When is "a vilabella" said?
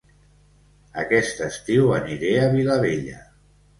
2.41-3.21